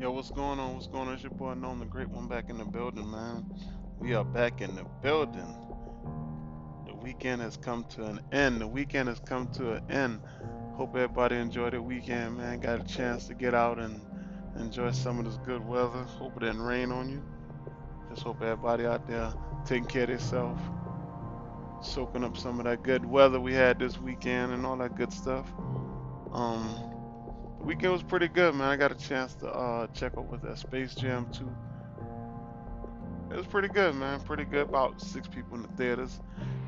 Yo, 0.00 0.12
what's 0.12 0.30
going 0.30 0.60
on? 0.60 0.74
What's 0.74 0.86
going 0.86 1.08
on? 1.08 1.14
It's 1.14 1.24
your 1.24 1.32
boy 1.32 1.54
Norm, 1.54 1.80
the 1.80 1.84
great 1.84 2.08
one, 2.08 2.28
back 2.28 2.50
in 2.50 2.58
the 2.58 2.64
building, 2.64 3.10
man. 3.10 3.44
We 3.98 4.14
are 4.14 4.24
back 4.24 4.60
in 4.60 4.76
the 4.76 4.84
building. 5.02 5.56
The 6.86 6.94
weekend 6.94 7.42
has 7.42 7.56
come 7.56 7.84
to 7.96 8.04
an 8.04 8.20
end. 8.30 8.60
The 8.60 8.68
weekend 8.68 9.08
has 9.08 9.18
come 9.18 9.48
to 9.54 9.72
an 9.72 9.90
end. 9.90 10.20
Hope 10.74 10.94
everybody 10.94 11.34
enjoyed 11.34 11.72
the 11.72 11.82
weekend, 11.82 12.38
man. 12.38 12.60
Got 12.60 12.80
a 12.80 12.84
chance 12.84 13.26
to 13.26 13.34
get 13.34 13.54
out 13.54 13.80
and 13.80 14.00
enjoy 14.60 14.92
some 14.92 15.18
of 15.18 15.24
this 15.24 15.36
good 15.44 15.66
weather. 15.66 16.04
Hope 16.04 16.36
it 16.36 16.44
didn't 16.44 16.62
rain 16.62 16.92
on 16.92 17.08
you. 17.08 17.20
Just 18.08 18.22
hope 18.22 18.40
everybody 18.40 18.86
out 18.86 19.04
there 19.08 19.32
taking 19.66 19.86
care 19.86 20.04
of 20.04 20.10
themselves, 20.10 20.62
soaking 21.82 22.22
up 22.22 22.36
some 22.36 22.60
of 22.60 22.66
that 22.66 22.84
good 22.84 23.04
weather 23.04 23.40
we 23.40 23.52
had 23.52 23.80
this 23.80 24.00
weekend 24.00 24.52
and 24.52 24.64
all 24.64 24.76
that 24.76 24.96
good 24.96 25.12
stuff. 25.12 25.52
Um, 26.32 26.97
weekend 27.60 27.92
was 27.92 28.02
pretty 28.02 28.28
good, 28.28 28.54
man. 28.54 28.68
I 28.68 28.76
got 28.76 28.92
a 28.92 28.94
chance 28.94 29.34
to 29.36 29.48
uh, 29.48 29.86
check 29.88 30.12
out 30.16 30.30
with 30.30 30.42
that 30.42 30.58
Space 30.58 30.94
Jam 30.94 31.26
2. 31.32 31.48
It 33.30 33.36
was 33.36 33.46
pretty 33.46 33.68
good, 33.68 33.94
man. 33.94 34.20
Pretty 34.20 34.44
good. 34.44 34.68
About 34.68 35.00
six 35.00 35.28
people 35.28 35.56
in 35.56 35.62
the 35.62 35.68
theaters. 35.68 36.20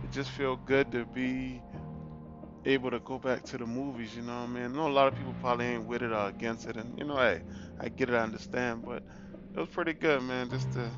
It 0.04 0.12
just 0.12 0.30
felt 0.30 0.64
good 0.66 0.92
to 0.92 1.04
be 1.06 1.62
able 2.64 2.90
to 2.90 2.98
go 3.00 3.18
back 3.18 3.42
to 3.44 3.58
the 3.58 3.66
movies, 3.66 4.14
you 4.14 4.22
know 4.22 4.40
what 4.40 4.48
I 4.50 4.52
mean? 4.52 4.64
I 4.64 4.68
know 4.68 4.86
a 4.86 4.92
lot 4.92 5.08
of 5.08 5.16
people 5.16 5.34
probably 5.40 5.66
ain't 5.66 5.86
with 5.86 6.02
it 6.02 6.12
or 6.12 6.28
against 6.28 6.66
it, 6.68 6.76
and 6.76 6.98
you 6.98 7.04
know, 7.04 7.16
hey, 7.16 7.42
I 7.78 7.88
get 7.88 8.10
it, 8.10 8.14
I 8.14 8.20
understand, 8.20 8.84
but 8.84 9.02
it 9.54 9.58
was 9.58 9.68
pretty 9.68 9.94
good, 9.94 10.22
man, 10.22 10.50
just 10.50 10.70
to 10.72 10.90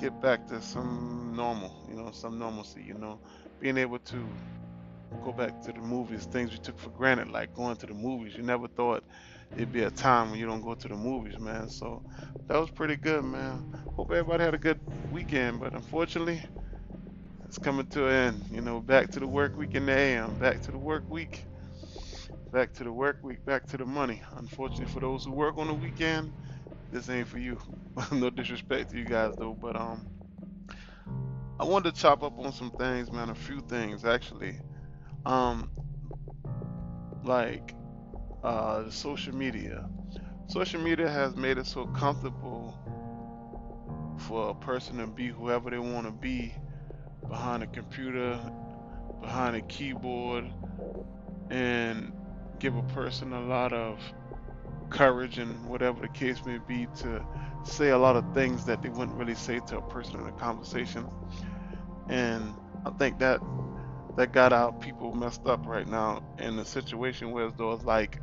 get 0.00 0.20
back 0.20 0.48
to 0.48 0.60
some 0.60 1.32
normal, 1.36 1.86
you 1.88 1.94
know, 1.94 2.10
some 2.10 2.38
normalcy, 2.38 2.82
you 2.82 2.94
know, 2.94 3.20
being 3.60 3.78
able 3.78 4.00
to 4.00 4.26
go 5.20 5.32
back 5.32 5.60
to 5.62 5.72
the 5.72 5.80
movies, 5.80 6.26
things 6.26 6.52
we 6.52 6.58
took 6.58 6.78
for 6.78 6.90
granted, 6.90 7.28
like 7.30 7.52
going 7.54 7.76
to 7.76 7.86
the 7.86 7.94
movies. 7.94 8.34
You 8.36 8.42
never 8.42 8.68
thought 8.68 9.04
it'd 9.54 9.72
be 9.72 9.82
a 9.82 9.90
time 9.90 10.30
when 10.30 10.38
you 10.38 10.46
don't 10.46 10.62
go 10.62 10.74
to 10.74 10.88
the 10.88 10.94
movies, 10.96 11.38
man. 11.38 11.68
So 11.68 12.02
that 12.48 12.58
was 12.58 12.70
pretty 12.70 12.96
good, 12.96 13.24
man. 13.24 13.72
Hope 13.96 14.10
everybody 14.10 14.44
had 14.44 14.54
a 14.54 14.58
good 14.58 14.80
weekend, 15.10 15.60
but 15.60 15.74
unfortunately, 15.74 16.42
it's 17.46 17.58
coming 17.58 17.86
to 17.88 18.06
an 18.06 18.12
end. 18.12 18.44
You 18.50 18.62
know, 18.62 18.80
back 18.80 19.10
to 19.12 19.20
the 19.20 19.26
work 19.26 19.56
week 19.56 19.74
in 19.74 19.86
the 19.86 19.92
AM, 19.92 20.38
back 20.38 20.62
to 20.62 20.70
the 20.70 20.78
work 20.78 21.04
week, 21.10 21.44
back 22.52 22.72
to 22.74 22.84
the 22.84 22.92
work 22.92 23.18
week, 23.22 23.44
back 23.44 23.66
to 23.66 23.76
the 23.76 23.84
money. 23.84 24.22
Unfortunately, 24.36 24.86
for 24.86 25.00
those 25.00 25.24
who 25.24 25.32
work 25.32 25.58
on 25.58 25.68
the 25.68 25.74
weekend, 25.74 26.32
this 26.90 27.08
ain't 27.08 27.28
for 27.28 27.38
you. 27.38 27.58
no 28.12 28.30
disrespect 28.30 28.90
to 28.90 28.98
you 28.98 29.04
guys 29.04 29.34
though, 29.36 29.56
but 29.60 29.76
um, 29.76 30.06
I 31.60 31.64
wanted 31.64 31.94
to 31.94 32.00
chop 32.00 32.22
up 32.22 32.38
on 32.38 32.52
some 32.52 32.70
things, 32.72 33.12
man. 33.12 33.30
A 33.30 33.34
few 33.34 33.60
things 33.60 34.04
actually. 34.04 34.58
Um, 35.24 35.70
like 37.24 37.74
uh, 38.42 38.90
social 38.90 39.34
media. 39.34 39.88
Social 40.48 40.80
media 40.80 41.08
has 41.08 41.36
made 41.36 41.58
it 41.58 41.66
so 41.66 41.86
comfortable 41.86 42.76
for 44.18 44.50
a 44.50 44.54
person 44.54 44.98
to 44.98 45.06
be 45.06 45.28
whoever 45.28 45.70
they 45.70 45.78
want 45.78 46.06
to 46.06 46.12
be 46.12 46.54
behind 47.28 47.62
a 47.62 47.66
computer, 47.66 48.38
behind 49.20 49.56
a 49.56 49.62
keyboard, 49.62 50.44
and 51.50 52.12
give 52.58 52.76
a 52.76 52.82
person 52.84 53.32
a 53.32 53.40
lot 53.40 53.72
of 53.72 54.00
courage 54.90 55.38
and 55.38 55.66
whatever 55.66 56.00
the 56.00 56.08
case 56.08 56.44
may 56.44 56.58
be 56.58 56.86
to 56.96 57.24
say 57.64 57.90
a 57.90 57.98
lot 57.98 58.16
of 58.16 58.34
things 58.34 58.64
that 58.66 58.82
they 58.82 58.88
wouldn't 58.88 59.16
really 59.16 59.34
say 59.34 59.60
to 59.66 59.78
a 59.78 59.82
person 59.82 60.20
in 60.20 60.26
a 60.26 60.32
conversation. 60.32 61.06
And 62.08 62.54
I 62.84 62.90
think 62.90 63.18
that 63.20 63.40
that 64.16 64.32
got 64.32 64.52
our 64.52 64.72
people 64.72 65.14
messed 65.14 65.46
up 65.46 65.66
right 65.66 65.88
now 65.88 66.22
in 66.38 66.58
a 66.58 66.64
situation 66.64 67.30
where 67.30 67.50
though 67.50 67.72
it's 67.72 67.84
like 67.84 68.20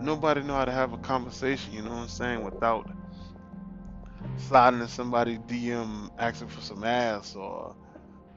nobody 0.00 0.42
know 0.42 0.54
how 0.54 0.64
to 0.64 0.72
have 0.72 0.92
a 0.92 0.98
conversation, 0.98 1.72
you 1.72 1.82
know 1.82 1.90
what 1.90 1.96
I'm 1.96 2.08
saying, 2.08 2.44
without 2.44 2.90
sliding 4.36 4.80
in 4.80 4.88
somebody 4.88 5.38
DM 5.38 6.10
asking 6.18 6.48
for 6.48 6.60
some 6.60 6.84
ass 6.84 7.34
or 7.34 7.74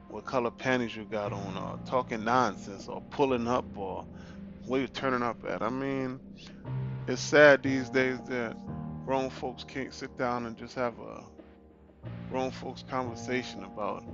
what 0.08 0.24
color 0.24 0.50
panties 0.50 0.94
you 0.96 1.04
got 1.04 1.32
on 1.32 1.56
or 1.56 1.78
talking 1.84 2.24
nonsense 2.24 2.88
or 2.88 3.02
pulling 3.10 3.48
up 3.48 3.64
or 3.76 4.06
where 4.66 4.80
you 4.80 4.86
turning 4.86 5.22
up 5.22 5.44
at. 5.48 5.62
I 5.62 5.68
mean, 5.68 6.20
it's 7.08 7.20
sad 7.20 7.62
these 7.62 7.90
days 7.90 8.20
that 8.28 8.56
grown 9.04 9.30
folks 9.30 9.64
can't 9.64 9.92
sit 9.92 10.16
down 10.16 10.46
and 10.46 10.56
just 10.56 10.74
have 10.74 10.98
a 10.98 11.22
grown 12.30 12.50
folks 12.50 12.84
conversation 12.88 13.64
about 13.64 14.04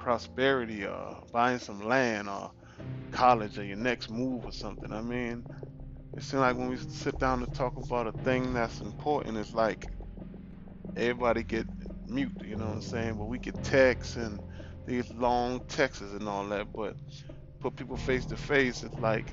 prosperity 0.00 0.84
or 0.84 1.22
buying 1.32 1.58
some 1.58 1.80
land 1.86 2.28
or 2.28 2.50
college 3.12 3.58
or 3.58 3.64
your 3.64 3.76
next 3.76 4.10
move 4.10 4.44
or 4.44 4.52
something. 4.52 4.92
I 4.92 5.00
mean, 5.02 5.44
it 6.16 6.22
seems 6.22 6.40
like 6.40 6.56
when 6.56 6.68
we 6.68 6.76
sit 6.76 7.18
down 7.18 7.40
to 7.40 7.46
talk 7.52 7.76
about 7.76 8.06
a 8.06 8.12
thing 8.24 8.52
that's 8.54 8.80
important, 8.80 9.36
it's 9.36 9.52
like 9.52 9.86
everybody 10.96 11.42
get 11.42 11.66
mute, 12.08 12.32
you 12.44 12.56
know 12.56 12.66
what 12.66 12.74
I'm 12.76 12.82
saying? 12.82 13.14
But 13.14 13.26
we 13.26 13.38
get 13.38 13.62
texts 13.62 14.16
and 14.16 14.40
these 14.86 15.10
long 15.12 15.60
texts 15.68 16.02
and 16.02 16.28
all 16.28 16.46
that, 16.48 16.72
but 16.72 16.96
put 17.60 17.76
people 17.76 17.96
face 17.96 18.24
to 18.26 18.36
face, 18.36 18.82
it's 18.82 18.98
like 18.98 19.32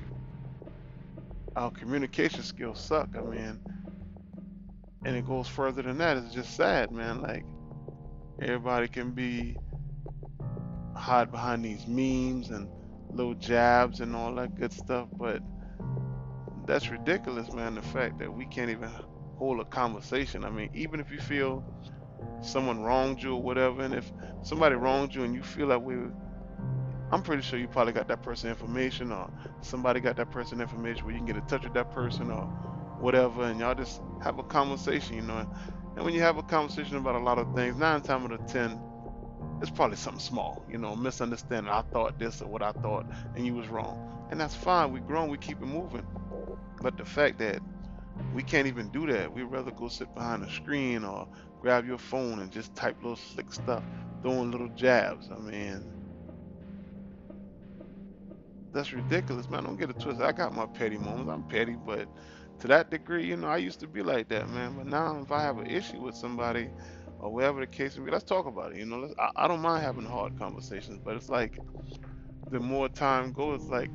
our 1.56 1.70
communication 1.70 2.42
skills 2.42 2.78
suck. 2.78 3.08
I 3.16 3.22
mean, 3.22 3.60
and 5.04 5.16
it 5.16 5.26
goes 5.26 5.48
further 5.48 5.82
than 5.82 5.98
that. 5.98 6.18
It's 6.18 6.34
just 6.34 6.54
sad, 6.54 6.92
man. 6.92 7.22
Like 7.22 7.44
everybody 8.40 8.86
can 8.88 9.12
be 9.12 9.56
hide 10.98 11.30
behind 11.30 11.64
these 11.64 11.86
memes 11.86 12.50
and 12.50 12.68
little 13.10 13.34
jabs 13.34 14.00
and 14.00 14.14
all 14.14 14.34
that 14.34 14.54
good 14.54 14.72
stuff, 14.72 15.08
but 15.18 15.40
that's 16.66 16.90
ridiculous, 16.90 17.52
man. 17.52 17.74
The 17.74 17.82
fact 17.82 18.18
that 18.18 18.32
we 18.32 18.44
can't 18.46 18.70
even 18.70 18.90
hold 19.36 19.60
a 19.60 19.64
conversation. 19.64 20.44
I 20.44 20.50
mean, 20.50 20.70
even 20.74 21.00
if 21.00 21.10
you 21.10 21.18
feel 21.18 21.64
someone 22.42 22.82
wronged 22.82 23.22
you 23.22 23.34
or 23.34 23.42
whatever, 23.42 23.82
and 23.82 23.94
if 23.94 24.12
somebody 24.42 24.74
wronged 24.74 25.14
you 25.14 25.22
and 25.22 25.34
you 25.34 25.42
feel 25.42 25.68
like 25.68 25.80
we, 25.80 25.94
I'm 27.10 27.22
pretty 27.22 27.42
sure 27.42 27.58
you 27.58 27.68
probably 27.68 27.92
got 27.92 28.08
that 28.08 28.22
person 28.22 28.50
information 28.50 29.12
or 29.12 29.30
somebody 29.62 30.00
got 30.00 30.16
that 30.16 30.30
person 30.30 30.60
information 30.60 31.04
where 31.04 31.14
you 31.14 31.20
can 31.20 31.26
get 31.26 31.36
in 31.36 31.46
touch 31.46 31.64
with 31.64 31.74
that 31.74 31.90
person 31.92 32.30
or 32.30 32.42
whatever, 33.00 33.44
and 33.44 33.60
y'all 33.60 33.74
just 33.74 34.02
have 34.22 34.38
a 34.38 34.42
conversation, 34.42 35.14
you 35.14 35.22
know. 35.22 35.48
And 35.96 36.04
when 36.04 36.12
you 36.12 36.20
have 36.20 36.36
a 36.36 36.42
conversation 36.42 36.96
about 36.96 37.14
a 37.14 37.20
lot 37.20 37.38
of 37.38 37.54
things, 37.54 37.76
nine 37.76 38.02
times 38.02 38.24
out 38.26 38.32
of 38.32 38.46
ten, 38.46 38.78
it's 39.60 39.70
probably 39.70 39.96
something 39.96 40.20
small, 40.20 40.64
you 40.70 40.78
know, 40.78 40.94
misunderstanding. 40.94 41.72
I 41.72 41.82
thought 41.82 42.18
this 42.18 42.40
or 42.40 42.48
what 42.48 42.62
I 42.62 42.72
thought, 42.72 43.06
and 43.34 43.44
you 43.44 43.54
was 43.54 43.68
wrong, 43.68 44.26
and 44.30 44.40
that's 44.40 44.54
fine. 44.54 44.92
We 44.92 45.00
grown, 45.00 45.28
we 45.28 45.38
keep 45.38 45.60
it 45.60 45.66
moving. 45.66 46.06
But 46.80 46.96
the 46.96 47.04
fact 47.04 47.38
that 47.38 47.60
we 48.34 48.42
can't 48.42 48.66
even 48.66 48.88
do 48.90 49.06
that, 49.08 49.32
we'd 49.32 49.44
rather 49.44 49.70
go 49.70 49.88
sit 49.88 50.14
behind 50.14 50.44
a 50.44 50.50
screen 50.50 51.04
or 51.04 51.26
grab 51.60 51.86
your 51.86 51.98
phone 51.98 52.38
and 52.40 52.50
just 52.50 52.74
type 52.74 52.96
little 53.02 53.16
slick 53.16 53.52
stuff, 53.52 53.82
throwing 54.22 54.50
little 54.50 54.68
jabs. 54.70 55.28
I 55.30 55.38
mean, 55.38 55.84
that's 58.72 58.92
ridiculous, 58.92 59.48
man. 59.48 59.64
Don't 59.64 59.78
get 59.78 59.90
it 59.90 59.98
twisted. 59.98 60.24
I 60.24 60.32
got 60.32 60.54
my 60.54 60.66
petty 60.66 60.98
moments. 60.98 61.30
I'm 61.30 61.42
petty, 61.44 61.76
but 61.84 62.08
to 62.60 62.68
that 62.68 62.90
degree, 62.90 63.24
you 63.24 63.36
know, 63.36 63.48
I 63.48 63.56
used 63.56 63.80
to 63.80 63.88
be 63.88 64.02
like 64.02 64.28
that, 64.28 64.48
man. 64.50 64.74
But 64.76 64.86
now, 64.86 65.20
if 65.22 65.32
I 65.32 65.42
have 65.42 65.58
an 65.58 65.66
issue 65.66 66.00
with 66.00 66.14
somebody, 66.14 66.68
or 67.18 67.32
whatever 67.32 67.60
the 67.60 67.66
case 67.66 67.96
may 67.96 68.04
be, 68.04 68.10
let's 68.10 68.24
talk 68.24 68.46
about 68.46 68.72
it. 68.72 68.78
You 68.78 68.86
know, 68.86 69.12
I, 69.18 69.44
I 69.44 69.48
don't 69.48 69.60
mind 69.60 69.84
having 69.84 70.04
hard 70.04 70.38
conversations, 70.38 71.00
but 71.04 71.16
it's 71.16 71.28
like 71.28 71.60
the 72.50 72.60
more 72.60 72.88
time 72.88 73.32
goes, 73.32 73.62
like 73.62 73.90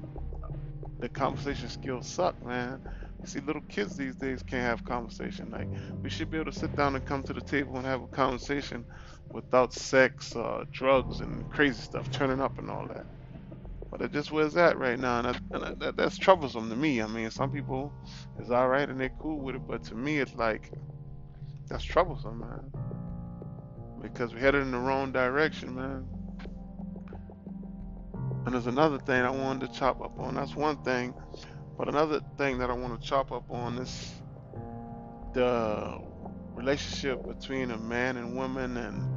the 1.00 1.10
conversation 1.10 1.70
skills 1.70 2.08
suck, 2.08 2.44
man. 2.46 2.82
You 3.22 3.28
see, 3.28 3.40
little 3.40 3.62
kids 3.64 3.96
these 3.96 4.16
days 4.16 4.44
can't 4.44 4.64
have 4.64 4.84
conversation. 4.84 5.52
Like 5.52 5.68
we 6.02 6.10
should 6.10 6.30
be 6.30 6.38
able 6.38 6.52
to 6.52 6.58
sit 6.58 6.76
down 6.76 6.96
and 6.96 7.06
come 7.06 7.24
to 7.24 7.34
the 7.34 7.42
table 7.42 7.78
and 7.78 7.86
have 7.86 8.02
a 8.02 8.08
conversation 8.08 8.86
without 9.32 9.74
sex, 9.74 10.36
uh, 10.36 10.66
drugs, 10.72 11.22
and 11.22 11.50
crazy 11.50 11.82
stuff 11.82 12.12
turning 12.12 12.42
up 12.42 12.60
and 12.60 12.70
all 12.70 12.88
that. 12.88 13.06
But 13.90 14.02
it 14.02 14.12
just 14.12 14.32
where 14.32 14.46
it's 14.46 14.58
at 14.58 14.78
right 14.78 15.00
now, 15.00 15.20
and, 15.20 15.28
that, 15.28 15.42
and 15.52 15.82
that, 15.82 15.96
that's 15.96 16.18
troublesome 16.18 16.70
to 16.70 16.76
me. 16.76 17.02
I 17.02 17.08
mean, 17.08 17.30
some 17.32 17.52
people 17.52 17.94
is 18.40 18.52
all 18.52 18.68
right 18.68 18.90
and 18.90 19.00
they're 19.00 19.12
cool 19.22 19.40
with 19.40 19.56
it, 19.56 19.68
but 19.68 19.84
to 19.86 19.96
me, 19.96 20.18
it's 20.18 20.36
like 20.36 20.72
that's 21.70 21.84
troublesome, 21.84 22.40
man 22.40 22.83
because 24.04 24.34
we're 24.34 24.42
headed 24.42 24.62
in 24.62 24.72
the 24.72 24.78
wrong 24.78 25.12
direction, 25.12 25.74
man. 25.74 26.06
And 28.46 28.54
there's 28.54 28.68
another 28.68 29.00
thing 29.00 29.24
I 29.24 29.30
wanted 29.30 29.72
to 29.72 29.80
chop 29.80 30.02
up 30.02 30.20
on. 30.20 30.36
That's 30.36 30.56
one 30.56 30.84
thing. 30.84 31.14
But 31.78 31.88
another 31.88 32.20
thing 32.38 32.60
that 32.60 32.70
I 32.70 32.74
want 32.74 33.02
to 33.02 33.08
chop 33.08 33.32
up 33.32 33.50
on 33.50 33.80
is 33.80 34.12
the 35.34 35.98
relationship 36.54 37.26
between 37.26 37.72
a 37.72 37.78
man 37.78 38.18
and 38.18 38.36
woman 38.36 38.78
and 38.78 39.10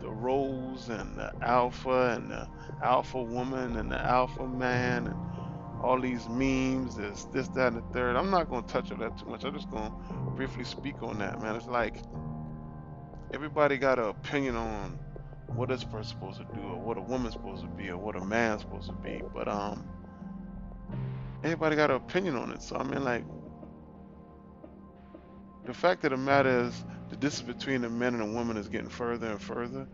the 0.00 0.10
roles 0.10 0.88
and 0.88 1.16
the 1.16 1.32
alpha 1.40 2.16
and 2.16 2.30
the 2.30 2.48
alpha 2.82 3.22
woman 3.22 3.76
and 3.76 3.90
the 3.90 4.00
alpha 4.00 4.46
man 4.46 5.06
and 5.06 5.16
all 5.82 6.00
these 6.00 6.28
memes, 6.28 6.96
this, 6.96 7.24
this, 7.32 7.48
that, 7.48 7.72
and 7.72 7.76
the 7.76 7.92
third. 7.92 8.16
I'm 8.16 8.30
not 8.30 8.50
going 8.50 8.64
to 8.64 8.72
touch 8.72 8.90
on 8.92 8.98
that 8.98 9.16
too 9.18 9.26
much. 9.26 9.44
I'm 9.44 9.54
just 9.54 9.70
going 9.70 9.90
to 9.90 10.30
briefly 10.34 10.64
speak 10.64 11.02
on 11.02 11.18
that, 11.20 11.40
man. 11.40 11.56
It's 11.56 11.66
like 11.66 11.96
everybody 13.32 13.76
got 13.76 13.98
an 13.98 14.06
opinion 14.06 14.56
on 14.56 14.98
what 15.46 15.68
this 15.68 15.84
person's 15.84 16.08
supposed 16.08 16.38
to 16.38 16.44
do 16.54 16.60
or 16.60 16.78
what 16.78 16.96
a 16.96 17.00
woman's 17.00 17.34
supposed 17.34 17.62
to 17.62 17.68
be 17.68 17.88
or 17.90 17.96
what 17.98 18.16
a 18.16 18.24
man's 18.24 18.62
supposed 18.62 18.88
to 18.88 18.94
be 18.94 19.22
but 19.34 19.48
um 19.48 19.84
everybody 21.44 21.76
got 21.76 21.90
an 21.90 21.96
opinion 21.96 22.36
on 22.36 22.52
it 22.52 22.62
so 22.62 22.76
i 22.76 22.82
mean 22.82 23.04
like 23.04 23.24
the 25.64 25.74
fact 25.74 26.04
of 26.04 26.10
the 26.10 26.16
matter 26.16 26.64
is 26.66 26.84
the 27.10 27.16
distance 27.16 27.56
between 27.56 27.82
the 27.82 27.88
men 27.88 28.14
and 28.14 28.22
the 28.22 28.36
women 28.36 28.56
is 28.56 28.68
getting 28.68 28.88
further 28.88 29.30
and 29.30 29.40
further. 29.40 29.86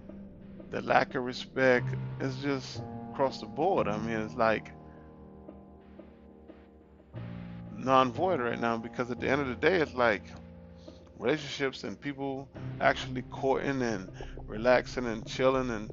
The 0.71 0.81
lack 0.83 1.15
of 1.15 1.25
respect 1.25 1.95
is 2.21 2.37
just 2.37 2.83
across 3.13 3.41
the 3.41 3.47
board. 3.47 3.89
I 3.89 3.99
mean, 3.99 4.17
it's 4.19 4.35
like 4.35 4.71
non-void 7.77 8.41
right 8.41 8.61
now 8.61 8.77
because 8.77 9.11
at 9.11 9.21
the 9.21 9.29
end 9.29 9.41
of 9.41 9.49
the 9.49 9.57
day, 9.57 9.77
it's 9.81 9.95
like 9.95 10.23
relationships 11.19 11.85
and 11.85 12.01
people 12.01 12.49
actually 12.81 13.23
courting 13.23 13.83
and 13.83 14.11
relaxing 14.47 15.07
and 15.07 15.27
chilling 15.27 15.71
and 15.71 15.91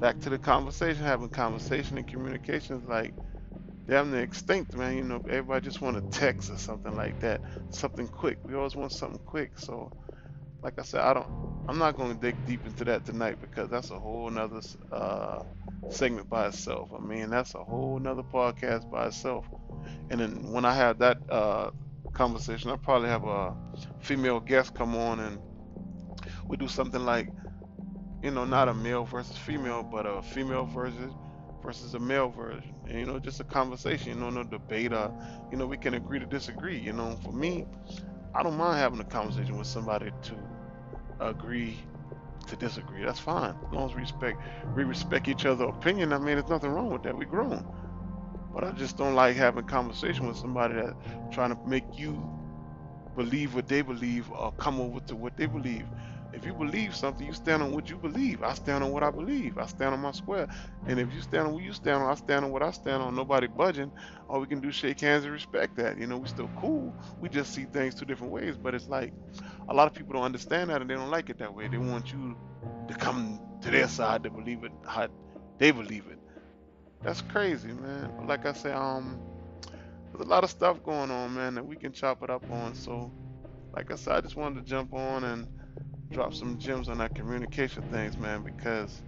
back 0.00 0.20
to 0.20 0.30
the 0.30 0.38
conversation, 0.38 1.02
having 1.04 1.28
conversation 1.28 1.98
and 1.98 2.06
communication 2.08 2.76
is 2.78 2.84
like 2.84 3.14
damn 3.88 4.10
near 4.10 4.22
extinct, 4.22 4.74
man. 4.76 4.96
You 4.96 5.04
know, 5.04 5.16
everybody 5.28 5.64
just 5.64 5.80
want 5.80 5.96
to 6.12 6.18
text 6.18 6.50
or 6.50 6.58
something 6.58 6.94
like 6.96 7.20
that, 7.20 7.40
something 7.70 8.08
quick. 8.08 8.38
We 8.44 8.54
always 8.54 8.76
want 8.76 8.92
something 8.92 9.20
quick. 9.26 9.58
So, 9.58 9.92
like 10.62 10.78
I 10.78 10.82
said, 10.82 11.00
I 11.00 11.14
don't, 11.14 11.28
I'm 11.68 11.78
not 11.78 11.96
going 11.96 12.14
to 12.14 12.20
dig 12.20 12.36
deep 12.46 12.66
into 12.66 12.84
that 12.84 13.04
tonight 13.04 13.40
because 13.40 13.70
that's 13.70 13.90
a 13.90 13.98
whole 13.98 14.30
nother 14.30 14.60
uh, 14.92 15.42
segment 15.90 16.28
by 16.28 16.48
itself. 16.48 16.90
I 16.96 17.00
mean, 17.00 17.30
that's 17.30 17.54
a 17.54 17.64
whole 17.64 17.98
nother 17.98 18.22
podcast 18.22 18.90
by 18.90 19.06
itself. 19.08 19.46
And 20.10 20.20
then 20.20 20.52
when 20.52 20.64
I 20.64 20.74
have 20.74 20.98
that 20.98 21.18
uh, 21.30 21.70
conversation, 22.16 22.70
I 22.70 22.76
probably 22.76 23.08
have 23.10 23.24
a 23.24 23.54
female 24.00 24.40
guest 24.40 24.74
come 24.74 24.96
on 24.96 25.20
and 25.20 25.38
we 26.48 26.56
do 26.56 26.68
something 26.68 27.04
like, 27.04 27.28
you 28.22 28.30
know, 28.30 28.44
not 28.44 28.68
a 28.68 28.74
male 28.74 29.04
versus 29.04 29.36
female, 29.36 29.82
but 29.82 30.06
a 30.06 30.22
female 30.22 30.66
versus 30.66 31.12
versus 31.62 31.94
a 31.94 31.98
male 31.98 32.28
version. 32.28 32.74
And, 32.88 32.98
you 32.98 33.06
know, 33.06 33.18
just 33.18 33.40
a 33.40 33.44
conversation, 33.44 34.14
you 34.14 34.20
know, 34.20 34.30
no 34.30 34.44
debate. 34.44 34.92
Uh, 34.92 35.10
you 35.50 35.58
know, 35.58 35.66
we 35.66 35.76
can 35.78 35.94
agree 35.94 36.18
to 36.20 36.26
disagree. 36.26 36.78
You 36.78 36.92
know, 36.92 37.16
for 37.24 37.32
me, 37.32 37.66
I 38.34 38.42
don't 38.42 38.56
mind 38.56 38.78
having 38.78 39.00
a 39.00 39.04
conversation 39.04 39.58
with 39.58 39.66
somebody 39.66 40.10
to 40.22 40.36
agree 41.20 41.78
to 42.48 42.56
disagree. 42.56 43.04
That's 43.04 43.20
fine. 43.20 43.54
As 43.66 43.72
long 43.72 43.90
as 43.90 43.94
we 43.94 44.02
respect 44.02 44.40
we 44.74 44.84
respect 44.84 45.28
each 45.28 45.46
other's 45.46 45.68
opinion, 45.68 46.12
I 46.12 46.18
mean 46.18 46.36
there's 46.38 46.48
nothing 46.50 46.70
wrong 46.70 46.90
with 46.90 47.02
that. 47.04 47.16
We 47.16 47.26
grown. 47.26 47.66
But 48.56 48.64
I 48.64 48.72
just 48.72 48.96
don't 48.96 49.14
like 49.14 49.36
having 49.36 49.66
conversation 49.66 50.26
with 50.26 50.38
somebody 50.38 50.76
that 50.76 50.96
trying 51.30 51.54
to 51.54 51.68
make 51.68 51.84
you 51.98 52.18
believe 53.14 53.54
what 53.54 53.68
they 53.68 53.82
believe 53.82 54.30
or 54.32 54.50
come 54.52 54.80
over 54.80 54.98
to 55.00 55.14
what 55.14 55.36
they 55.36 55.44
believe. 55.44 55.86
If 56.32 56.46
you 56.46 56.54
believe 56.54 56.96
something, 56.96 57.26
you 57.26 57.34
stand 57.34 57.62
on 57.62 57.72
what 57.72 57.90
you 57.90 57.98
believe. 57.98 58.42
I 58.42 58.54
stand 58.54 58.82
on 58.82 58.92
what 58.92 59.02
I 59.02 59.10
believe. 59.10 59.58
I 59.58 59.66
stand 59.66 59.92
on 59.94 60.00
my 60.00 60.12
square. 60.12 60.48
And 60.86 60.98
if 60.98 61.12
you 61.12 61.20
stand 61.20 61.48
on 61.48 61.52
what 61.52 61.64
you 61.64 61.74
stand 61.74 62.02
on, 62.02 62.10
I 62.10 62.14
stand 62.14 62.46
on 62.46 62.50
what 62.50 62.62
I 62.62 62.70
stand 62.70 63.02
on. 63.02 63.14
Nobody 63.14 63.46
budging. 63.46 63.92
All 64.28 64.40
we 64.40 64.46
can 64.46 64.60
do 64.60 64.72
shake 64.72 65.00
hands 65.00 65.24
and 65.24 65.34
respect 65.34 65.76
that. 65.76 65.98
You 65.98 66.06
know, 66.06 66.16
we 66.18 66.28
still 66.28 66.50
cool. 66.56 66.94
We 67.20 67.28
just 67.28 67.52
see 67.54 67.66
things 67.66 67.94
two 67.94 68.06
different 68.06 68.32
ways. 68.32 68.56
But 68.56 68.74
it's 68.74 68.88
like 68.88 69.12
a 69.68 69.74
lot 69.74 69.86
of 69.86 69.94
people 69.94 70.14
don't 70.14 70.24
understand 70.24 70.70
that 70.70 70.80
and 70.80 70.90
they 70.90 70.94
don't 70.94 71.10
like 71.10 71.30
it 71.30 71.38
that 71.40 71.54
way. 71.54 71.68
They 71.68 71.78
want 71.78 72.10
you 72.12 72.38
to 72.88 72.94
come 72.94 73.38
to 73.62 73.70
their 73.70 73.88
side 73.88 74.24
to 74.24 74.30
believe 74.30 74.64
it 74.64 74.72
how 74.86 75.08
they 75.58 75.72
believe 75.72 76.06
it. 76.08 76.15
That's 77.02 77.22
crazy, 77.22 77.72
man. 77.72 78.12
But 78.16 78.26
like 78.26 78.46
I 78.46 78.52
said, 78.52 78.74
um, 78.76 79.22
there's 80.12 80.26
a 80.26 80.28
lot 80.28 80.44
of 80.44 80.50
stuff 80.50 80.82
going 80.82 81.10
on, 81.10 81.34
man, 81.34 81.54
that 81.56 81.66
we 81.66 81.76
can 81.76 81.92
chop 81.92 82.22
it 82.22 82.30
up 82.30 82.44
on. 82.50 82.74
So, 82.74 83.12
like 83.74 83.90
I 83.92 83.96
said, 83.96 84.14
I 84.16 84.20
just 84.20 84.36
wanted 84.36 84.60
to 84.64 84.66
jump 84.70 84.94
on 84.94 85.24
and 85.24 85.48
drop 86.12 86.34
some 86.34 86.58
gems 86.58 86.88
on 86.88 86.98
that 86.98 87.14
communication 87.14 87.84
things, 87.90 88.18
man, 88.18 88.42
because 88.42 89.02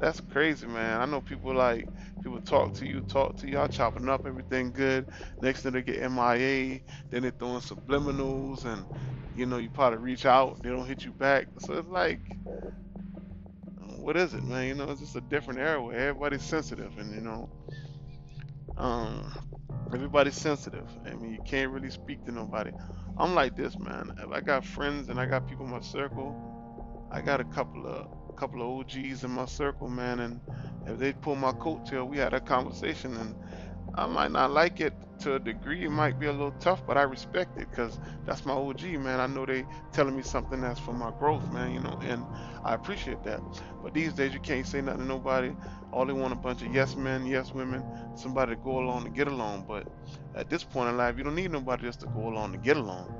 that's 0.00 0.20
crazy, 0.20 0.66
man. 0.66 1.00
I 1.00 1.06
know 1.06 1.20
people 1.20 1.54
like 1.54 1.88
people 2.22 2.40
talk 2.40 2.74
to 2.74 2.86
you, 2.86 3.02
talk 3.02 3.36
to 3.38 3.48
y'all, 3.48 3.68
chopping 3.68 4.08
up 4.08 4.26
everything 4.26 4.72
good. 4.72 5.06
Next 5.40 5.62
thing 5.62 5.72
they 5.72 5.82
get 5.82 6.00
MIA, 6.02 6.80
then 7.10 7.22
they're 7.22 7.30
throwing 7.32 7.60
subliminals, 7.60 8.64
and 8.64 8.86
you 9.34 9.46
know 9.46 9.58
you 9.58 9.70
probably 9.70 9.98
reach 9.98 10.26
out, 10.26 10.62
they 10.62 10.70
don't 10.70 10.86
hit 10.86 11.04
you 11.04 11.12
back. 11.12 11.48
So 11.58 11.74
it's 11.74 11.88
like, 11.88 12.22
what 14.00 14.16
is 14.16 14.34
it, 14.34 14.44
man? 14.44 14.66
You 14.68 14.74
know, 14.74 14.90
it's 14.90 15.00
just 15.00 15.16
a 15.16 15.20
different 15.20 15.60
era 15.60 15.82
where 15.82 15.96
everybody's 15.96 16.42
sensitive, 16.42 16.98
and 16.98 17.14
you 17.14 17.20
know, 17.20 17.48
um, 18.76 19.32
everybody's 19.94 20.36
sensitive. 20.36 20.88
I 21.06 21.14
mean, 21.14 21.32
you 21.32 21.40
can't 21.44 21.70
really 21.70 21.90
speak 21.90 22.24
to 22.26 22.32
nobody. 22.32 22.72
I'm 23.18 23.34
like 23.34 23.56
this, 23.56 23.78
man. 23.78 24.12
If 24.18 24.30
I 24.30 24.40
got 24.40 24.64
friends 24.64 25.08
and 25.08 25.20
I 25.20 25.26
got 25.26 25.48
people 25.48 25.66
in 25.66 25.72
my 25.72 25.80
circle, 25.80 26.36
I 27.10 27.20
got 27.20 27.40
a 27.40 27.44
couple 27.44 27.86
of 27.86 28.08
a 28.28 28.32
couple 28.34 28.62
of 28.62 28.68
OGs 28.80 29.24
in 29.24 29.30
my 29.30 29.46
circle, 29.46 29.88
man, 29.88 30.20
and 30.20 30.40
if 30.86 30.98
they 30.98 31.12
pull 31.12 31.36
my 31.36 31.52
coattail, 31.52 32.08
we 32.08 32.18
had 32.18 32.34
a 32.34 32.40
conversation, 32.40 33.16
and 33.16 33.34
I 33.94 34.06
might 34.06 34.32
not 34.32 34.50
like 34.50 34.80
it 34.80 34.94
to 35.20 35.36
a 35.36 35.38
degree. 35.38 35.84
It 35.84 35.90
might 35.90 36.18
be 36.18 36.26
a 36.26 36.32
little 36.32 36.52
tough, 36.60 36.86
but 36.86 36.98
I 36.98 37.02
respect 37.02 37.58
it 37.58 37.70
because 37.70 37.98
that's 38.26 38.44
my 38.46 38.54
OG, 38.54 38.82
man. 39.00 39.20
I 39.20 39.26
know 39.26 39.46
they 39.46 39.66
telling 39.92 40.16
me 40.16 40.22
something 40.22 40.60
that's 40.60 40.80
for 40.80 40.92
my 40.94 41.12
growth, 41.18 41.50
man. 41.52 41.72
You 41.72 41.80
know, 41.80 41.98
and 42.02 42.24
I 42.64 42.74
appreciate 42.74 43.22
that. 43.24 43.40
But 43.82 43.94
these 43.94 44.12
days, 44.14 44.34
you 44.34 44.40
can't 44.40 44.66
say 44.66 44.80
nothing 44.80 45.02
to 45.02 45.06
nobody. 45.06 45.54
All 45.92 46.06
they 46.06 46.12
want 46.12 46.32
a 46.32 46.36
bunch 46.36 46.62
of 46.62 46.74
yes 46.74 46.96
men, 46.96 47.26
yes 47.26 47.52
women, 47.52 47.84
somebody 48.16 48.54
to 48.54 48.60
go 48.62 48.78
along 48.78 49.04
to 49.04 49.10
get 49.10 49.28
along. 49.28 49.66
But 49.68 49.86
at 50.34 50.50
this 50.50 50.64
point 50.64 50.90
in 50.90 50.96
life, 50.96 51.16
you 51.18 51.24
don't 51.24 51.34
need 51.34 51.50
nobody 51.52 51.82
just 51.84 52.00
to 52.00 52.06
go 52.06 52.28
along 52.28 52.52
to 52.52 52.58
get 52.58 52.76
along. 52.76 53.14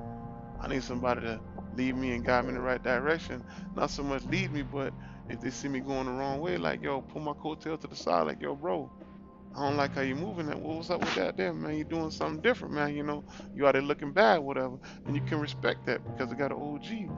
I 0.60 0.68
need 0.68 0.82
somebody 0.84 1.22
to 1.22 1.40
lead 1.76 1.96
me 1.96 2.12
and 2.12 2.24
guide 2.24 2.44
me 2.44 2.50
in 2.50 2.54
the 2.54 2.60
right 2.60 2.82
direction. 2.82 3.44
Not 3.74 3.90
so 3.90 4.02
much 4.02 4.24
lead 4.24 4.52
me, 4.52 4.62
but 4.62 4.92
if 5.28 5.40
they 5.40 5.50
see 5.50 5.68
me 5.68 5.80
going 5.80 6.06
the 6.06 6.12
wrong 6.12 6.40
way, 6.40 6.56
like 6.58 6.82
yo, 6.82 7.02
pull 7.02 7.22
my 7.22 7.32
coattail 7.32 7.80
to 7.80 7.86
the 7.88 7.96
side, 7.96 8.26
like 8.26 8.40
yo, 8.40 8.54
bro, 8.54 8.90
I 9.54 9.66
don't 9.66 9.76
like 9.76 9.94
how 9.94 10.02
you're 10.02 10.16
moving 10.16 10.46
that. 10.46 10.60
Well, 10.60 10.76
what's 10.76 10.90
up 10.90 11.00
with 11.00 11.14
that 11.16 11.36
there, 11.36 11.52
man? 11.52 11.74
You're 11.76 11.84
doing 11.84 12.10
something 12.10 12.40
different, 12.40 12.74
man. 12.74 12.94
You 12.94 13.02
know, 13.02 13.24
you 13.54 13.66
out 13.66 13.72
there 13.72 13.82
looking 13.82 14.12
bad, 14.12 14.38
whatever. 14.38 14.76
And 15.06 15.16
you 15.16 15.22
can 15.22 15.40
respect 15.40 15.86
that 15.86 16.04
because 16.04 16.32
it 16.32 16.38
got 16.38 16.52
an 16.52 16.58
OG. 16.58 17.10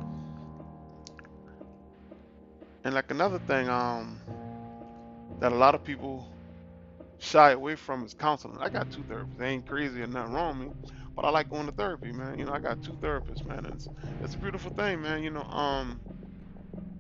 And 2.85 2.95
like 2.95 3.11
another 3.11 3.39
thing, 3.41 3.69
um, 3.69 4.21
that 5.41 5.53
a 5.53 5.57
lot 5.57 5.75
of 5.75 5.85
people 5.85 6.29
shy 7.19 7.53
away 7.53 7.77
from 7.77 8.05
is 8.05 8.15
counseling. 8.15 8.59
I 8.61 8.69
got 8.69 8.91
two 8.91 9.03
therapists. 9.03 9.39
They 9.39 9.49
ain't 9.49 9.67
crazy 9.67 10.03
or 10.03 10.07
nothing 10.07 10.33
wrong 10.33 10.59
with 10.59 10.69
me. 10.69 10.75
But 11.15 11.27
I 11.27 11.31
like 11.31 11.51
going 11.51 11.67
to 11.67 11.73
therapy, 11.73 12.13
man. 12.13 12.39
You 12.39 12.47
know, 12.47 12.53
I 12.53 12.59
got 12.59 12.83
two 12.83 12.93
therapists, 12.93 13.45
man. 13.47 13.67
It's 13.67 13.89
it's 14.23 14.35
a 14.35 14.39
beautiful 14.39 14.71
thing, 14.73 15.03
man. 15.03 15.23
You 15.23 15.31
know, 15.31 15.43
um, 15.45 16.01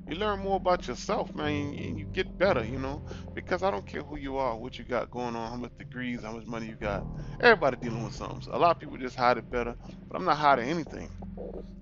you 0.08 0.16
learn 0.16 0.40
more 0.40 0.56
about 0.56 0.88
yourself, 0.88 1.34
man, 1.34 1.74
and 1.74 1.98
you 1.98 2.06
get 2.06 2.36
better, 2.38 2.64
you 2.64 2.78
know. 2.78 3.02
Because 3.34 3.62
I 3.62 3.70
don't 3.70 3.86
care 3.86 4.02
who 4.02 4.16
you 4.16 4.36
are, 4.36 4.56
what 4.56 4.78
you 4.78 4.84
got 4.84 5.10
going 5.10 5.36
on, 5.36 5.50
how 5.50 5.56
much 5.56 5.76
degrees, 5.78 6.22
how 6.22 6.32
much 6.32 6.46
money 6.46 6.66
you 6.66 6.74
got. 6.74 7.06
Everybody 7.40 7.76
dealing 7.76 8.02
with 8.02 8.14
something. 8.14 8.42
So 8.42 8.50
a 8.52 8.58
lot 8.58 8.72
of 8.72 8.80
people 8.80 8.96
just 8.98 9.16
hide 9.16 9.38
it 9.38 9.50
better, 9.50 9.76
but 10.08 10.16
I'm 10.16 10.24
not 10.24 10.36
hiding 10.36 10.68
anything. 10.68 11.08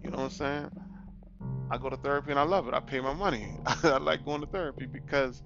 You 0.03 0.11
know 0.11 0.19
what 0.19 0.25
I'm 0.25 0.31
saying? 0.31 0.71
I 1.71 1.79
go 1.79 1.89
to 1.89 1.97
therapy 1.97 2.31
and 2.31 2.39
I 2.39 2.43
love 2.43 2.69
it. 2.69 2.75
I 2.75 2.81
pay 2.81 3.01
my 3.01 3.15
money. 3.15 3.57
I 3.67 3.99
like 3.99 4.25
going 4.25 4.43
to 4.43 4.47
therapy 4.47 4.87
because 4.87 5.43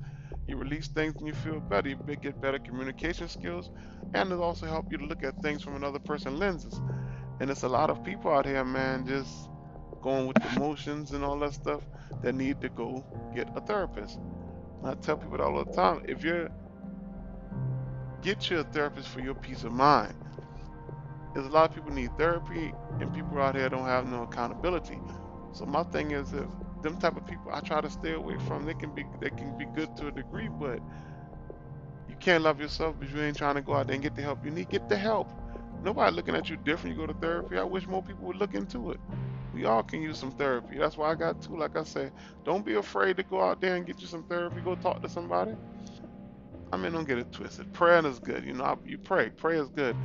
you 0.49 0.57
release 0.57 0.89
things 0.89 1.15
and 1.19 1.29
you 1.29 1.35
feel 1.35 1.61
better. 1.61 1.89
You 1.89 1.97
get 2.21 2.41
better 2.41 2.59
communication 2.59 3.29
skills, 3.29 3.71
and 4.15 4.33
it 4.33 4.39
also 4.41 4.67
help 4.67 4.91
you 4.91 4.99
to 4.99 5.05
look 5.05 5.23
at 5.23 5.41
things 5.43 5.63
from 5.63 5.77
another 5.77 5.99
person's 6.01 6.39
lenses. 6.39 6.81
And 7.41 7.51
it's 7.51 7.63
a 7.63 7.69
lot 7.69 7.91
of 7.91 8.03
people 8.05 8.33
out 8.33 8.47
here, 8.47 8.65
man, 8.65 9.07
just 9.07 9.49
going 10.03 10.27
with 10.27 10.37
emotions 10.57 11.13
and 11.13 11.25
all 11.25 11.39
that 11.39 11.55
stuff 11.55 11.83
that 12.23 12.35
need 12.35 12.61
to 12.61 12.69
go 12.69 13.05
get 13.35 13.49
a 13.57 13.61
therapist. 13.61 14.19
I 14.83 14.95
tell 14.95 15.17
people 15.17 15.41
all 15.41 15.65
the 15.65 15.73
time, 15.73 16.03
if 16.07 16.23
you're 16.23 16.49
get 18.23 18.51
you 18.51 18.59
a 18.59 18.65
therapist 18.65 19.09
for 19.09 19.21
your 19.21 19.35
peace 19.35 19.65
of 19.65 19.73
mind. 19.73 20.15
There's 21.35 21.47
a 21.47 21.51
lot 21.51 21.69
of 21.69 21.75
people 21.75 21.93
need 21.93 22.17
therapy, 22.17 22.73
and 23.01 23.13
people 23.13 23.39
out 23.39 23.57
here 23.57 23.69
don't 23.69 23.87
have 23.87 24.07
no 24.09 24.23
accountability. 24.23 24.99
So 25.53 25.67
my 25.67 25.83
thing 25.85 26.13
is, 26.13 26.33
if 26.33 26.47
them 26.85 26.99
type 26.99 27.17
of 27.17 27.27
people 27.27 27.51
I 27.53 27.61
try 27.61 27.81
to 27.81 27.91
stay 27.91 28.13
away 28.13 28.37
from. 28.47 28.65
They 28.65 28.75
can 28.75 28.95
be 28.95 29.05
they 29.21 29.31
can 29.31 29.59
be 29.59 29.65
good 29.75 29.97
to 29.97 30.09
a 30.09 30.13
degree, 30.13 30.49
but 30.49 30.79
you 32.09 32.15
can't 32.21 32.45
love 32.45 32.61
yourself 32.61 32.95
if 33.03 33.13
you 33.13 33.21
ain't 33.23 33.37
trying 33.37 33.57
to 33.57 33.63
go 33.63 33.75
out 33.75 33.89
there 33.89 33.95
and 33.95 34.03
get 34.03 34.15
the 34.15 34.23
help 34.23 34.45
you 34.45 34.53
need. 34.53 34.69
Get 34.69 34.89
the 34.89 34.97
help. 34.97 35.29
Nobody 35.83 36.15
looking 36.15 36.37
at 36.37 36.49
you 36.49 36.57
different. 36.57 36.95
You 36.95 37.07
go 37.07 37.13
to 37.13 37.19
therapy. 37.19 37.59
I 37.59 37.65
wish 37.65 37.87
more 37.89 38.03
people 38.03 38.27
would 38.27 38.37
look 38.37 38.55
into 38.55 38.93
it. 38.93 39.01
We 39.55 39.67
all 39.67 39.85
can 39.85 40.03
use 40.03 40.19
some 40.19 40.33
therapy. 40.33 40.79
That's 40.79 40.99
why 40.99 41.13
I 41.13 41.17
got 41.17 41.43
two. 41.43 41.57
Like 41.59 41.77
I 41.77 41.85
said, 41.85 42.13
don't 42.45 42.67
be 42.67 42.75
afraid 42.77 43.19
to 43.19 43.25
go 43.25 43.43
out 43.43 43.63
there 43.63 43.77
and 43.77 43.87
get 43.87 44.03
you 44.03 44.09
some 44.09 44.25
therapy. 44.25 44.63
Go 44.63 44.77
talk 44.77 45.03
to 45.03 45.11
somebody. 45.11 45.53
I 46.73 46.77
mean, 46.77 46.93
don't 46.93 47.09
get 47.09 47.19
it 47.19 47.33
twisted. 47.33 47.73
Prayer 47.73 48.05
is 48.07 48.19
good. 48.19 48.45
You 48.45 48.55
know, 48.55 48.79
you 48.87 48.99
pray. 48.99 49.31
Prayer 49.31 49.63
is 49.63 49.71
good. 49.71 49.97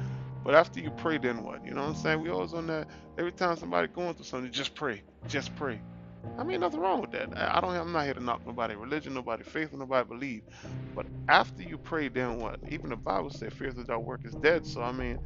But 0.46 0.56
after 0.56 0.80
you 0.80 0.92
pray, 0.92 1.18
then 1.18 1.44
what? 1.44 1.66
You 1.66 1.74
know 1.74 1.82
what 1.84 1.90
I'm 1.90 1.96
saying? 1.96 2.22
We 2.22 2.30
always 2.30 2.54
on 2.54 2.68
that. 2.68 2.88
Every 3.18 3.32
time 3.34 3.58
somebody 3.58 3.88
going 3.90 4.16
through 4.16 4.26
something, 4.26 4.52
just 4.52 4.76
pray. 4.76 5.04
Just 5.28 5.56
pray. 5.56 5.82
I 6.38 6.44
mean, 6.44 6.62
nothing 6.62 6.80
wrong 6.82 7.02
with 7.02 7.12
that. 7.12 7.38
I 7.38 7.62
don't. 7.62 7.76
I'm 7.76 7.92
not 7.92 8.06
here 8.06 8.16
to 8.16 8.24
knock 8.24 8.46
nobody 8.48 8.76
religion, 8.76 9.14
nobody 9.14 9.44
faith, 9.44 9.74
nobody 9.74 10.08
believe. 10.08 10.44
But 10.96 11.08
after 11.30 11.64
you 11.64 11.78
pray, 11.78 12.10
then 12.10 12.40
what? 12.40 12.60
Even 12.70 12.90
the 12.92 12.98
Bible 12.98 13.30
said, 13.30 13.54
"Fear 13.54 13.74
without 13.76 14.04
work 14.04 14.22
is 14.26 14.36
dead." 14.36 14.66
So 14.66 14.82
I 14.84 14.92
mean, 14.92 15.20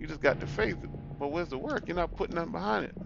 you 0.00 0.06
just 0.06 0.20
got 0.20 0.40
the 0.40 0.46
faith, 0.46 0.78
but 1.18 1.28
where's 1.28 1.50
the 1.50 1.58
work? 1.58 1.84
You're 1.88 1.96
not 1.96 2.16
putting 2.16 2.36
nothing 2.36 2.52
behind 2.52 2.86
it. 2.86 2.96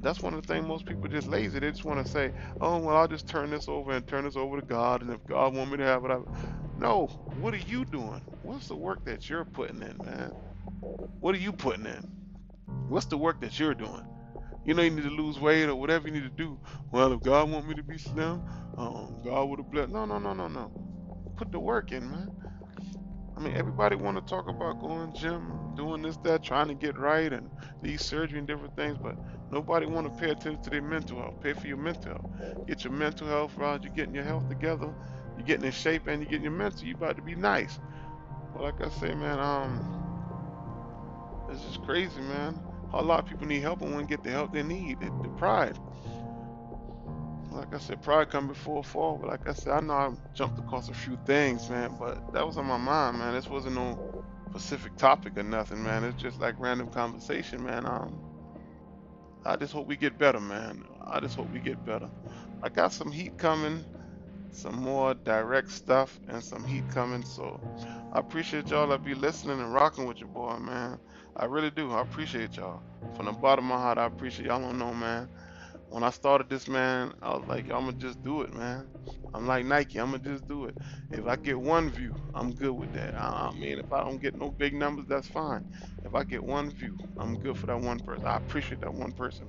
That's 0.00 0.22
one 0.22 0.34
of 0.34 0.42
the 0.42 0.52
things 0.52 0.66
most 0.66 0.86
people 0.86 1.08
just 1.08 1.28
lazy. 1.28 1.58
They 1.58 1.70
just 1.70 1.84
want 1.84 2.04
to 2.04 2.10
say, 2.10 2.32
"Oh, 2.60 2.78
well, 2.78 2.96
I'll 2.96 3.08
just 3.08 3.28
turn 3.28 3.50
this 3.50 3.68
over 3.68 3.92
and 3.92 4.06
turn 4.06 4.24
this 4.24 4.36
over 4.36 4.60
to 4.60 4.66
God, 4.66 5.02
and 5.02 5.10
if 5.12 5.24
God 5.26 5.54
want 5.54 5.70
me 5.70 5.78
to 5.78 5.84
have 5.84 6.04
it, 6.04 6.10
I." 6.10 6.18
No. 6.78 7.06
What 7.40 7.54
are 7.54 7.58
you 7.58 7.84
doing? 7.84 8.22
What's 8.42 8.68
the 8.68 8.76
work 8.76 9.04
that 9.06 9.28
you're 9.28 9.44
putting 9.44 9.82
in, 9.82 9.96
man? 10.04 10.32
What 11.20 11.34
are 11.34 11.38
you 11.38 11.52
putting 11.52 11.86
in? 11.86 12.10
What's 12.88 13.06
the 13.06 13.18
work 13.18 13.40
that 13.40 13.58
you're 13.58 13.74
doing? 13.74 14.06
You 14.64 14.74
know 14.74 14.82
you 14.82 14.90
need 14.90 15.04
to 15.04 15.10
lose 15.10 15.40
weight 15.40 15.64
or 15.66 15.76
whatever 15.76 16.08
you 16.08 16.14
need 16.14 16.24
to 16.24 16.28
do. 16.28 16.58
Well, 16.92 17.12
if 17.12 17.22
God 17.22 17.50
want 17.50 17.68
me 17.68 17.74
to 17.74 17.82
be 17.82 17.98
slim, 17.98 18.42
um, 18.76 19.20
God 19.24 19.44
would 19.48 19.58
have 19.60 19.70
blessed. 19.70 19.92
No, 19.92 20.04
no, 20.04 20.18
no, 20.18 20.34
no, 20.34 20.48
no. 20.48 20.72
Put 21.36 21.52
the 21.52 21.58
work 21.60 21.92
in, 21.92 22.10
man. 22.10 22.30
I 23.38 23.40
mean, 23.40 23.56
everybody 23.56 23.94
want 23.94 24.16
to 24.16 24.28
talk 24.28 24.48
about 24.48 24.80
going 24.80 25.12
gym, 25.12 25.72
doing 25.76 26.02
this, 26.02 26.16
that, 26.24 26.42
trying 26.42 26.66
to 26.68 26.74
get 26.74 26.98
right, 26.98 27.32
and 27.32 27.48
these 27.80 28.02
surgery 28.02 28.40
and 28.40 28.48
different 28.48 28.74
things, 28.74 28.98
but 29.00 29.14
nobody 29.52 29.86
want 29.86 30.12
to 30.12 30.20
pay 30.20 30.30
attention 30.30 30.60
to 30.64 30.70
their 30.70 30.82
mental 30.82 31.18
health. 31.18 31.40
Pay 31.40 31.52
for 31.52 31.68
your 31.68 31.76
mental 31.76 32.10
health. 32.14 32.66
Get 32.66 32.82
your 32.82 32.92
mental 32.92 33.28
health 33.28 33.56
right. 33.56 33.80
You're 33.80 33.92
getting 33.92 34.14
your 34.14 34.24
health 34.24 34.48
together. 34.48 34.92
You're 35.36 35.46
getting 35.46 35.66
in 35.66 35.70
shape, 35.70 36.08
and 36.08 36.20
you're 36.20 36.28
getting 36.28 36.42
your 36.42 36.52
mental. 36.52 36.84
You 36.84 36.94
about 36.94 37.14
to 37.14 37.22
be 37.22 37.36
nice. 37.36 37.78
But 38.52 38.62
like 38.64 38.80
I 38.84 38.88
say, 38.88 39.14
man, 39.14 39.38
um, 39.38 39.86
it's 41.48 41.62
just 41.62 41.84
crazy, 41.84 42.20
man. 42.20 42.60
A 42.92 43.00
lot 43.00 43.20
of 43.20 43.26
people 43.26 43.46
need 43.46 43.60
help 43.60 43.82
and 43.82 43.94
won't 43.94 44.08
get 44.08 44.24
the 44.24 44.30
help 44.30 44.52
they 44.52 44.64
need. 44.64 44.98
The, 44.98 45.12
the 45.22 45.28
pride 45.36 45.78
like 47.52 47.74
I 47.74 47.78
said, 47.78 48.02
pride 48.02 48.30
come 48.30 48.48
before 48.48 48.84
fall. 48.84 49.18
But 49.18 49.28
like 49.30 49.48
I 49.48 49.52
said, 49.52 49.72
I 49.74 49.80
know 49.80 49.94
I 49.94 50.12
jumped 50.34 50.58
across 50.58 50.88
a 50.88 50.94
few 50.94 51.18
things, 51.26 51.68
man. 51.70 51.96
But 51.98 52.32
that 52.32 52.46
was 52.46 52.58
on 52.58 52.66
my 52.66 52.78
mind, 52.78 53.18
man. 53.18 53.34
This 53.34 53.48
wasn't 53.48 53.76
no 53.76 54.24
specific 54.50 54.96
topic 54.96 55.38
or 55.38 55.42
nothing, 55.42 55.82
man. 55.82 56.04
It's 56.04 56.20
just 56.22 56.40
like 56.40 56.56
random 56.58 56.88
conversation, 56.88 57.64
man. 57.64 57.86
Um, 57.86 58.18
I 59.44 59.56
just 59.56 59.72
hope 59.72 59.86
we 59.86 59.96
get 59.96 60.18
better, 60.18 60.40
man. 60.40 60.84
I 61.06 61.20
just 61.20 61.36
hope 61.36 61.50
we 61.52 61.60
get 61.60 61.84
better. 61.84 62.10
I 62.62 62.68
got 62.70 62.92
some 62.92 63.12
heat 63.12 63.38
coming, 63.38 63.84
some 64.52 64.76
more 64.76 65.14
direct 65.14 65.70
stuff, 65.70 66.20
and 66.28 66.42
some 66.44 66.64
heat 66.64 66.84
coming. 66.90 67.24
So 67.24 67.60
I 68.12 68.20
appreciate 68.20 68.68
y'all 68.68 68.88
that 68.88 69.04
be 69.04 69.14
listening 69.14 69.60
and 69.60 69.74
rocking 69.74 70.06
with 70.06 70.18
your 70.20 70.28
boy, 70.28 70.58
man. 70.58 70.98
I 71.36 71.46
really 71.46 71.70
do. 71.70 71.92
I 71.92 72.02
appreciate 72.02 72.56
y'all. 72.56 72.82
From 73.16 73.26
the 73.26 73.32
bottom 73.32 73.66
of 73.66 73.70
my 73.70 73.82
heart, 73.82 73.98
I 73.98 74.06
appreciate 74.06 74.46
y'all. 74.46 74.60
Don't 74.60 74.78
know, 74.78 74.94
man 74.94 75.28
when 75.90 76.02
I 76.02 76.10
started 76.10 76.48
this, 76.48 76.68
man, 76.68 77.12
I 77.22 77.30
was 77.36 77.46
like, 77.48 77.64
I'm 77.66 77.86
gonna 77.86 77.92
just 77.94 78.22
do 78.22 78.42
it, 78.42 78.54
man. 78.54 78.86
I'm 79.34 79.46
like 79.46 79.64
Nike, 79.64 79.98
I'm 79.98 80.12
gonna 80.12 80.22
just 80.22 80.46
do 80.48 80.66
it. 80.66 80.76
If 81.12 81.26
I 81.26 81.36
get 81.36 81.58
one 81.58 81.90
view, 81.90 82.14
I'm 82.34 82.52
good 82.52 82.72
with 82.72 82.92
that. 82.94 83.14
I, 83.14 83.52
mean, 83.52 83.78
if 83.78 83.92
I 83.92 84.04
don't 84.04 84.20
get 84.20 84.34
no 84.34 84.50
big 84.50 84.74
numbers, 84.74 85.06
that's 85.08 85.28
fine. 85.28 85.64
If 86.04 86.14
I 86.14 86.24
get 86.24 86.42
one 86.42 86.70
view, 86.70 86.96
I'm 87.18 87.36
good 87.36 87.56
for 87.56 87.66
that 87.66 87.80
one 87.80 88.00
person. 88.00 88.26
I 88.26 88.36
appreciate 88.36 88.80
that 88.80 88.92
one 88.94 89.12
person. 89.12 89.48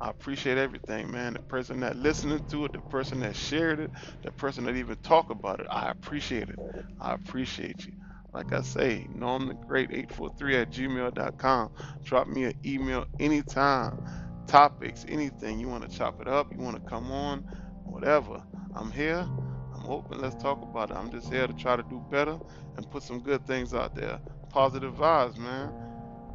I 0.00 0.10
appreciate 0.10 0.58
everything, 0.58 1.10
man. 1.10 1.34
The 1.34 1.40
person 1.40 1.80
that 1.80 1.96
listening 1.96 2.40
to 2.50 2.66
it, 2.66 2.72
the 2.72 2.80
person 2.80 3.20
that 3.20 3.36
shared 3.36 3.80
it, 3.80 3.90
the 4.22 4.32
person 4.32 4.64
that 4.64 4.76
even 4.76 4.96
talk 5.02 5.30
about 5.30 5.60
it. 5.60 5.66
I 5.70 5.90
appreciate 5.90 6.48
it. 6.48 6.58
I 7.00 7.14
appreciate 7.14 7.86
you. 7.86 7.92
Like 8.32 8.52
I 8.52 8.62
say, 8.62 9.06
Norm 9.14 9.46
the 9.46 9.54
Great 9.54 9.90
843 9.92 10.56
at 10.56 10.70
gmail.com. 10.70 11.70
Drop 12.04 12.26
me 12.26 12.44
an 12.44 12.54
email 12.66 13.06
anytime 13.20 13.98
topics, 14.46 15.04
anything. 15.08 15.60
You 15.60 15.68
want 15.68 15.88
to 15.90 15.96
chop 15.96 16.20
it 16.20 16.28
up, 16.28 16.52
you 16.52 16.58
want 16.58 16.82
to 16.82 16.90
come 16.90 17.10
on, 17.12 17.40
whatever. 17.84 18.42
I'm 18.74 18.90
here. 18.90 19.26
I'm 19.74 19.86
open. 19.90 20.20
Let's 20.20 20.42
talk 20.42 20.62
about 20.62 20.90
it. 20.90 20.96
I'm 20.96 21.10
just 21.10 21.32
here 21.32 21.46
to 21.46 21.52
try 21.52 21.76
to 21.76 21.82
do 21.84 22.04
better 22.10 22.38
and 22.76 22.90
put 22.90 23.02
some 23.02 23.20
good 23.20 23.46
things 23.46 23.74
out 23.74 23.94
there. 23.94 24.18
Positive 24.50 24.94
vibes, 24.94 25.36
man. 25.38 25.72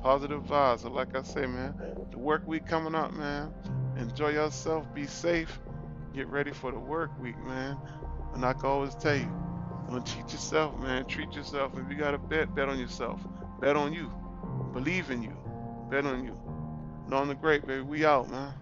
Positive 0.01 0.43
vibes. 0.43 0.81
So 0.81 0.89
like 0.89 1.15
I 1.15 1.23
say, 1.23 1.45
man, 1.45 1.73
the 2.11 2.17
work 2.19 2.47
week 2.47 2.65
coming 2.67 2.95
up, 2.95 3.13
man. 3.13 3.53
Enjoy 3.97 4.29
yourself. 4.29 4.85
Be 4.93 5.05
safe. 5.07 5.59
Get 6.13 6.27
ready 6.27 6.51
for 6.51 6.71
the 6.71 6.79
work 6.79 7.11
week, 7.21 7.37
man. 7.45 7.77
And 8.33 8.45
I 8.45 8.53
can 8.53 8.65
always 8.65 8.95
tell 8.95 9.15
you, 9.15 9.31
don't 9.89 10.05
cheat 10.05 10.31
yourself, 10.31 10.79
man. 10.79 11.05
Treat 11.05 11.33
yourself. 11.33 11.73
If 11.77 11.89
you 11.91 11.97
got 11.97 12.13
a 12.13 12.17
bet, 12.19 12.53
bet 12.55 12.69
on 12.69 12.79
yourself. 12.79 13.21
Bet 13.59 13.75
on 13.75 13.93
you. 13.93 14.11
Believe 14.73 15.09
in 15.11 15.23
you. 15.23 15.35
Bet 15.89 16.05
on 16.05 16.23
you. 16.23 16.37
Norm 17.09 17.27
the 17.27 17.33
Great, 17.35 17.65
baby. 17.65 17.81
We 17.81 18.05
out, 18.05 18.29
man. 18.29 18.53